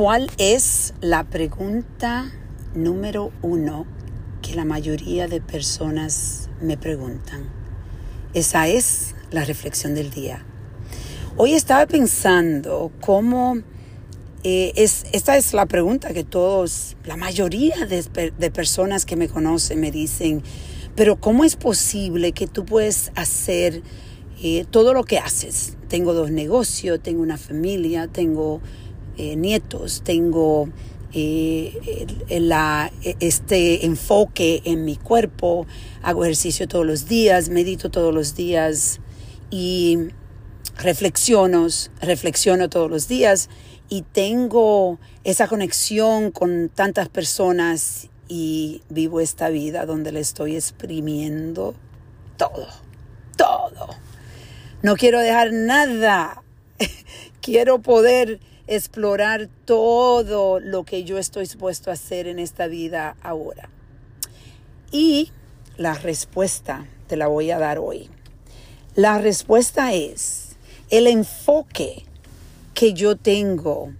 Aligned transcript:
¿Cuál 0.00 0.30
es 0.38 0.94
la 1.02 1.24
pregunta 1.24 2.32
número 2.74 3.32
uno 3.42 3.84
que 4.40 4.54
la 4.54 4.64
mayoría 4.64 5.28
de 5.28 5.42
personas 5.42 6.48
me 6.62 6.78
preguntan? 6.78 7.50
Esa 8.32 8.66
es 8.66 9.14
la 9.30 9.44
reflexión 9.44 9.94
del 9.94 10.08
día. 10.08 10.42
Hoy 11.36 11.52
estaba 11.52 11.84
pensando 11.84 12.90
cómo 13.02 13.58
eh, 14.42 14.72
es, 14.74 15.04
esta 15.12 15.36
es 15.36 15.52
la 15.52 15.66
pregunta 15.66 16.14
que 16.14 16.24
todos, 16.24 16.96
la 17.04 17.18
mayoría 17.18 17.84
de, 17.84 18.50
personas 18.50 19.04
que 19.04 19.16
me 19.16 19.28
conocen 19.28 19.80
me 19.80 19.90
dicen, 19.90 20.42
pero 20.96 21.20
¿cómo 21.20 21.44
es 21.44 21.56
posible 21.56 22.32
que 22.32 22.46
tú 22.46 22.64
puedes 22.64 23.12
hacer 23.16 23.82
eh, 24.42 24.64
todo 24.70 24.94
lo 24.94 25.04
que 25.04 25.18
haces? 25.18 25.76
Tengo 25.88 26.14
dos 26.14 26.30
negocios, 26.30 27.02
tengo 27.02 27.20
una 27.20 27.36
familia, 27.36 28.08
tengo 28.08 28.62
eh, 29.16 29.36
nietos, 29.36 30.02
tengo 30.04 30.68
eh, 31.12 32.06
la, 32.28 32.92
este 33.20 33.84
enfoque 33.84 34.62
en 34.64 34.84
mi 34.84 34.96
cuerpo, 34.96 35.66
hago 36.02 36.24
ejercicio 36.24 36.68
todos 36.68 36.86
los 36.86 37.08
días, 37.08 37.48
medito 37.48 37.90
todos 37.90 38.14
los 38.14 38.34
días 38.34 39.00
y 39.50 39.98
reflexiono, 40.78 41.66
reflexiono 42.00 42.68
todos 42.68 42.90
los 42.90 43.08
días 43.08 43.48
y 43.88 44.02
tengo 44.02 44.98
esa 45.24 45.48
conexión 45.48 46.30
con 46.30 46.68
tantas 46.68 47.08
personas 47.08 48.08
y 48.28 48.82
vivo 48.88 49.20
esta 49.20 49.48
vida 49.48 49.84
donde 49.84 50.12
le 50.12 50.20
estoy 50.20 50.54
exprimiendo 50.54 51.74
todo, 52.36 52.68
todo. 53.36 53.88
No 54.82 54.96
quiero 54.96 55.18
dejar 55.18 55.52
nada. 55.52 56.42
quiero 57.42 57.82
poder 57.82 58.38
explorar 58.70 59.48
todo 59.64 60.60
lo 60.60 60.84
que 60.84 61.02
yo 61.02 61.18
estoy 61.18 61.42
dispuesto 61.42 61.90
a 61.90 61.94
hacer 61.94 62.28
en 62.28 62.38
esta 62.38 62.68
vida 62.68 63.16
ahora. 63.20 63.68
Y 64.92 65.32
la 65.76 65.94
respuesta 65.94 66.86
te 67.08 67.16
la 67.16 67.26
voy 67.26 67.50
a 67.50 67.58
dar 67.58 67.80
hoy. 67.80 68.08
La 68.94 69.18
respuesta 69.18 69.92
es 69.92 70.50
el 70.88 71.08
enfoque 71.08 72.04
que 72.72 72.92
yo 72.92 73.16
tengo 73.16 73.92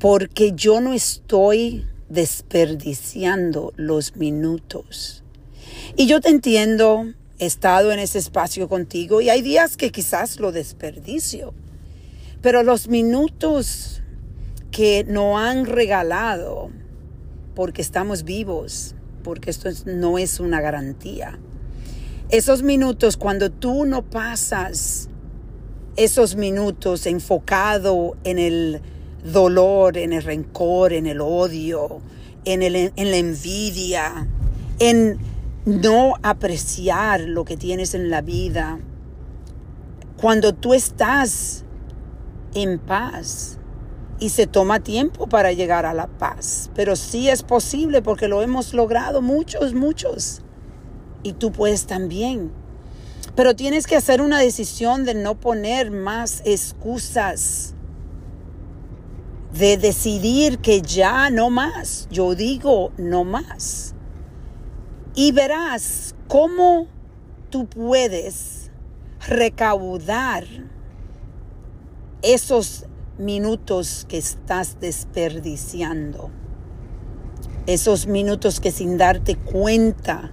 porque 0.00 0.52
yo 0.54 0.80
no 0.80 0.92
estoy 0.92 1.86
desperdiciando 2.08 3.72
los 3.76 4.16
minutos. 4.16 5.22
Y 5.96 6.08
yo 6.08 6.20
te 6.20 6.30
entiendo, 6.30 7.12
he 7.38 7.46
estado 7.46 7.92
en 7.92 8.00
ese 8.00 8.18
espacio 8.18 8.68
contigo 8.68 9.20
y 9.20 9.30
hay 9.30 9.40
días 9.40 9.76
que 9.76 9.92
quizás 9.92 10.40
lo 10.40 10.50
desperdicio. 10.50 11.54
Pero 12.44 12.62
los 12.62 12.88
minutos 12.88 14.02
que 14.70 15.02
nos 15.08 15.40
han 15.40 15.64
regalado, 15.64 16.68
porque 17.54 17.80
estamos 17.80 18.24
vivos, 18.24 18.94
porque 19.22 19.48
esto 19.48 19.70
no 19.86 20.18
es 20.18 20.40
una 20.40 20.60
garantía. 20.60 21.38
Esos 22.28 22.62
minutos 22.62 23.16
cuando 23.16 23.50
tú 23.50 23.86
no 23.86 24.02
pasas 24.02 25.08
esos 25.96 26.36
minutos 26.36 27.06
enfocado 27.06 28.14
en 28.24 28.38
el 28.38 28.82
dolor, 29.24 29.96
en 29.96 30.12
el 30.12 30.22
rencor, 30.22 30.92
en 30.92 31.06
el 31.06 31.22
odio, 31.22 32.02
en, 32.44 32.62
el, 32.62 32.76
en 32.76 33.10
la 33.10 33.16
envidia, 33.16 34.28
en 34.80 35.16
no 35.64 36.16
apreciar 36.22 37.20
lo 37.20 37.46
que 37.46 37.56
tienes 37.56 37.94
en 37.94 38.10
la 38.10 38.20
vida. 38.20 38.80
Cuando 40.18 40.52
tú 40.52 40.74
estás 40.74 41.63
en 42.54 42.78
paz. 42.78 43.58
Y 44.20 44.30
se 44.30 44.46
toma 44.46 44.80
tiempo 44.80 45.26
para 45.26 45.52
llegar 45.52 45.86
a 45.86 45.94
la 45.94 46.06
paz. 46.06 46.70
Pero 46.74 46.96
sí 46.96 47.28
es 47.28 47.42
posible 47.42 48.00
porque 48.00 48.28
lo 48.28 48.42
hemos 48.42 48.72
logrado 48.72 49.20
muchos, 49.22 49.74
muchos. 49.74 50.42
Y 51.22 51.32
tú 51.32 51.52
puedes 51.52 51.86
también. 51.86 52.52
Pero 53.34 53.56
tienes 53.56 53.86
que 53.86 53.96
hacer 53.96 54.20
una 54.20 54.38
decisión 54.38 55.04
de 55.04 55.14
no 55.14 55.34
poner 55.34 55.90
más 55.90 56.42
excusas. 56.44 57.74
De 59.52 59.76
decidir 59.76 60.58
que 60.58 60.80
ya 60.80 61.30
no 61.30 61.50
más. 61.50 62.08
Yo 62.10 62.34
digo 62.34 62.92
no 62.96 63.24
más. 63.24 63.94
Y 65.16 65.32
verás 65.32 66.14
cómo 66.28 66.86
tú 67.50 67.66
puedes 67.66 68.70
recaudar 69.28 70.44
esos 72.24 72.86
minutos 73.18 74.06
que 74.08 74.16
estás 74.16 74.80
desperdiciando. 74.80 76.30
Esos 77.66 78.06
minutos 78.06 78.60
que 78.60 78.72
sin 78.72 78.96
darte 78.96 79.36
cuenta 79.36 80.32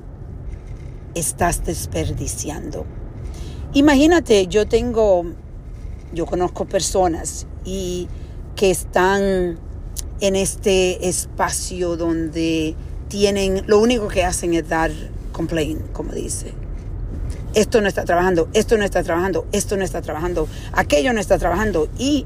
estás 1.13 1.66
desperdiciando. 1.66 2.85
Imagínate, 3.74 4.47
yo 4.47 4.68
tengo, 4.68 5.25
yo 6.13 6.25
conozco 6.25 6.66
personas 6.66 7.46
y 7.66 8.08
que 8.56 8.72
están 8.72 9.59
en 10.22 10.35
este 10.35 11.08
espacio 11.08 11.97
donde 11.97 12.75
tienen, 13.09 13.63
lo 13.68 13.79
único 13.79 14.08
que 14.08 14.23
hacen 14.23 14.53
es 14.53 14.68
dar 14.68 14.91
complaint, 15.34 15.91
como 15.91 16.13
dice 16.13 16.53
esto 17.54 17.82
no 17.82 17.88
está 17.88 18.06
trabajando, 18.06 18.50
esto 18.54 18.78
no 18.78 18.86
está 18.86 19.04
trabajando, 19.04 19.46
esto 19.52 19.78
no 19.78 19.84
está 19.84 20.02
trabajando, 20.02 20.48
aquello 20.74 21.14
no 21.14 21.20
está 21.20 21.38
trabajando. 21.38 21.90
Y 21.98 22.26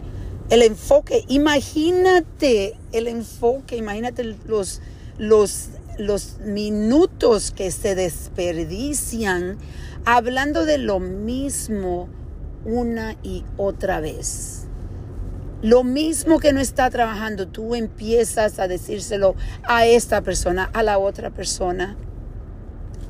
el 0.50 0.62
enfoque, 0.62 1.26
imagínate 1.28 2.78
el 2.92 3.08
enfoque, 3.08 3.78
imagínate 3.78 4.24
los, 4.46 4.82
los, 5.18 5.70
los 5.98 6.38
minutos 6.40 7.52
que 7.52 7.72
se 7.72 7.96
desperdician 7.96 9.58
hablando 10.06 10.66
de 10.66 10.78
lo 10.78 11.00
mismo 11.00 12.08
una 12.66 13.16
y 13.24 13.44
otra 13.58 14.00
vez. 14.00 14.62
Lo 15.62 15.84
mismo 15.84 16.40
que 16.40 16.54
no 16.54 16.60
está 16.60 16.90
trabajando, 16.92 17.48
tú 17.48 17.74
empiezas 17.74 18.60
a 18.60 18.68
decírselo 18.68 19.36
a 19.64 19.88
esta 19.88 20.22
persona, 20.22 20.70
a 20.74 20.84
la 20.84 21.00
otra 21.00 21.32
persona. 21.32 21.98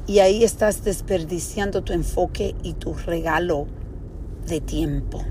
Y 0.07 0.19
ahí 0.19 0.43
estás 0.43 0.83
desperdiciando 0.83 1.83
tu 1.83 1.93
enfoque 1.93 2.55
y 2.61 2.73
tu 2.73 2.93
regalo 2.93 3.67
de 4.45 4.61
tiempo. 4.61 5.23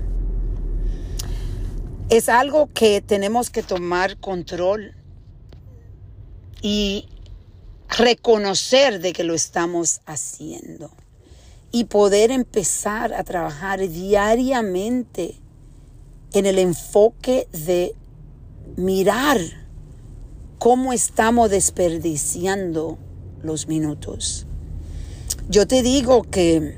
Es 2.09 2.29
algo 2.29 2.69
que 2.73 3.01
tenemos 3.01 3.49
que 3.49 3.63
tomar 3.63 4.17
control 4.19 4.93
y 6.61 7.07
reconocer 7.87 8.99
de 8.99 9.13
que 9.13 9.23
lo 9.23 9.33
estamos 9.33 10.01
haciendo 10.05 10.91
y 11.71 11.85
poder 11.85 12.31
empezar 12.31 13.13
a 13.13 13.23
trabajar 13.23 13.79
diariamente 13.79 15.35
en 16.33 16.45
el 16.45 16.59
enfoque 16.59 17.47
de 17.51 17.95
mirar 18.75 19.37
cómo 20.57 20.93
estamos 20.93 21.49
desperdiciando 21.49 22.97
los 23.41 23.67
minutos. 23.67 24.47
Yo 25.47 25.67
te 25.67 25.83
digo 25.83 26.23
que 26.23 26.73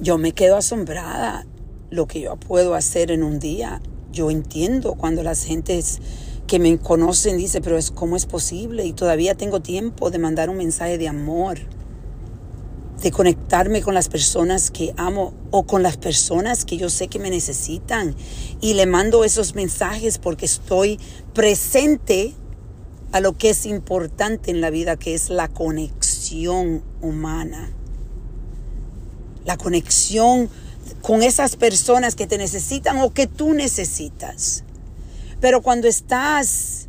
yo 0.00 0.18
me 0.18 0.30
quedo 0.30 0.56
asombrada 0.56 1.46
lo 1.90 2.06
que 2.06 2.20
yo 2.20 2.36
puedo 2.36 2.76
hacer 2.76 3.10
en 3.10 3.24
un 3.24 3.40
día. 3.40 3.82
Yo 4.12 4.30
entiendo 4.30 4.94
cuando 4.94 5.24
las 5.24 5.42
gentes 5.42 5.98
que 6.46 6.60
me 6.60 6.78
conocen 6.78 7.38
dicen, 7.38 7.60
pero 7.60 7.76
es 7.76 7.90
cómo 7.90 8.14
es 8.14 8.26
posible 8.26 8.86
y 8.86 8.92
todavía 8.92 9.34
tengo 9.34 9.58
tiempo 9.58 10.12
de 10.12 10.20
mandar 10.20 10.48
un 10.48 10.58
mensaje 10.58 10.96
de 10.96 11.08
amor, 11.08 11.58
de 13.02 13.10
conectarme 13.10 13.82
con 13.82 13.94
las 13.94 14.08
personas 14.08 14.70
que 14.70 14.94
amo 14.96 15.34
o 15.50 15.64
con 15.64 15.82
las 15.82 15.96
personas 15.96 16.64
que 16.64 16.76
yo 16.76 16.88
sé 16.88 17.08
que 17.08 17.18
me 17.18 17.30
necesitan. 17.30 18.14
Y 18.60 18.74
le 18.74 18.86
mando 18.86 19.24
esos 19.24 19.56
mensajes 19.56 20.18
porque 20.18 20.46
estoy 20.46 21.00
presente 21.34 22.32
a 23.10 23.18
lo 23.18 23.36
que 23.36 23.50
es 23.50 23.66
importante 23.66 24.52
en 24.52 24.60
la 24.60 24.70
vida, 24.70 24.94
que 24.94 25.14
es 25.14 25.30
la 25.30 25.48
conexión 25.48 26.09
humana. 26.32 27.70
La 29.44 29.56
conexión 29.56 30.48
con 31.02 31.22
esas 31.22 31.56
personas 31.56 32.14
que 32.14 32.26
te 32.26 32.38
necesitan 32.38 32.98
o 32.98 33.12
que 33.12 33.26
tú 33.26 33.54
necesitas. 33.54 34.64
Pero 35.40 35.62
cuando 35.62 35.88
estás 35.88 36.88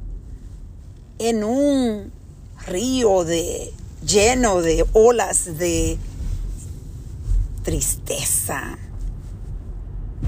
en 1.18 1.44
un 1.44 2.12
río 2.66 3.24
de 3.24 3.74
lleno 4.06 4.62
de 4.62 4.86
olas 4.94 5.58
de 5.58 5.98
tristeza, 7.64 8.78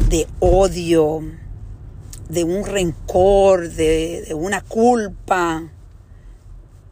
de 0.10 0.28
odio, 0.40 1.22
de 2.30 2.44
un 2.44 2.66
rencor, 2.66 3.70
de, 3.70 4.24
de 4.28 4.34
una 4.34 4.62
culpa, 4.62 5.73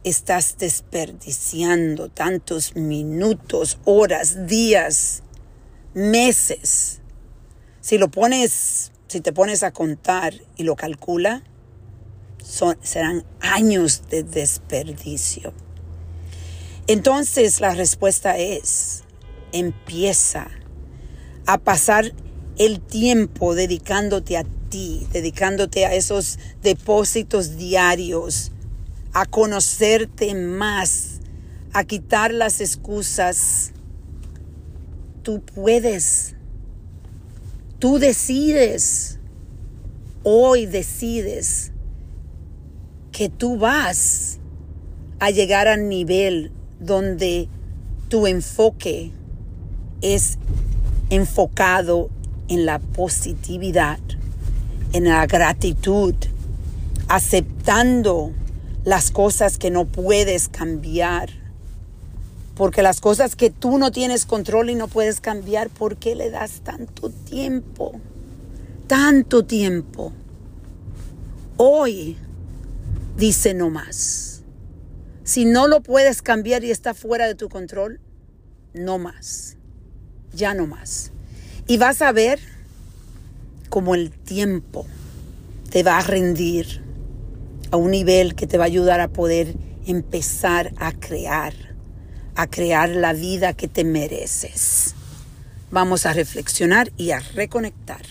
estás 0.04 0.56
desperdiciando 0.58 2.08
tantos 2.08 2.74
minutos, 2.74 3.78
horas, 3.84 4.46
días, 4.46 5.22
meses. 5.94 7.00
Si 7.80 7.98
lo 7.98 8.10
pones, 8.10 8.92
si 9.08 9.20
te 9.20 9.32
pones 9.32 9.62
a 9.62 9.72
contar 9.72 10.34
y 10.56 10.64
lo 10.64 10.76
calcula, 10.76 11.42
serán 12.82 13.24
años 13.40 14.02
de 14.10 14.24
desperdicio. 14.24 15.52
Entonces 16.86 17.60
la 17.60 17.74
respuesta 17.74 18.38
es, 18.38 19.04
empieza 19.52 20.48
a 21.46 21.58
pasar 21.58 22.12
el 22.58 22.80
tiempo 22.80 23.54
dedicándote 23.54 24.36
a 24.36 24.44
ti, 24.68 25.06
dedicándote 25.12 25.86
a 25.86 25.94
esos 25.94 26.38
depósitos 26.62 27.56
diarios, 27.56 28.52
a 29.12 29.26
conocerte 29.26 30.34
más, 30.34 31.20
a 31.72 31.84
quitar 31.84 32.32
las 32.32 32.60
excusas. 32.60 33.72
Tú 35.22 35.42
puedes, 35.42 36.34
tú 37.78 37.98
decides, 37.98 39.18
hoy 40.22 40.66
decides 40.66 41.72
que 43.12 43.28
tú 43.28 43.58
vas 43.58 44.38
a 45.20 45.30
llegar 45.30 45.68
al 45.68 45.88
nivel 45.88 46.50
donde 46.80 47.48
tu 48.08 48.26
enfoque 48.26 49.12
es 50.00 50.38
enfocado 51.10 52.10
en 52.48 52.66
la 52.66 52.78
positividad, 52.78 54.00
en 54.92 55.04
la 55.04 55.26
gratitud, 55.26 56.14
aceptando 57.08 58.32
las 58.84 59.10
cosas 59.10 59.58
que 59.58 59.70
no 59.70 59.84
puedes 59.84 60.48
cambiar. 60.48 61.30
Porque 62.54 62.82
las 62.82 63.00
cosas 63.00 63.36
que 63.36 63.50
tú 63.50 63.78
no 63.78 63.90
tienes 63.90 64.26
control 64.26 64.70
y 64.70 64.74
no 64.74 64.88
puedes 64.88 65.20
cambiar, 65.20 65.70
¿por 65.70 65.96
qué 65.96 66.14
le 66.14 66.30
das 66.30 66.60
tanto 66.62 67.10
tiempo? 67.10 67.92
Tanto 68.86 69.44
tiempo. 69.44 70.12
Hoy 71.56 72.16
dice 73.16 73.54
no 73.54 73.70
más. 73.70 74.42
Si 75.24 75.44
no 75.44 75.66
lo 75.66 75.80
puedes 75.82 76.20
cambiar 76.20 76.64
y 76.64 76.70
está 76.70 76.94
fuera 76.94 77.26
de 77.26 77.34
tu 77.34 77.48
control, 77.48 78.00
no 78.74 78.98
más. 78.98 79.56
Ya 80.34 80.52
no 80.52 80.66
más. 80.66 81.12
Y 81.66 81.78
vas 81.78 82.02
a 82.02 82.12
ver 82.12 82.40
cómo 83.70 83.94
el 83.94 84.10
tiempo 84.10 84.86
te 85.70 85.82
va 85.82 85.98
a 85.98 86.02
rendir 86.02 86.81
a 87.72 87.76
un 87.76 87.90
nivel 87.90 88.34
que 88.34 88.46
te 88.46 88.58
va 88.58 88.64
a 88.64 88.66
ayudar 88.66 89.00
a 89.00 89.08
poder 89.08 89.54
empezar 89.86 90.72
a 90.76 90.92
crear, 90.92 91.54
a 92.36 92.46
crear 92.46 92.90
la 92.90 93.14
vida 93.14 93.54
que 93.54 93.66
te 93.66 93.82
mereces. 93.82 94.94
Vamos 95.70 96.04
a 96.04 96.12
reflexionar 96.12 96.92
y 96.98 97.12
a 97.12 97.20
reconectar. 97.20 98.02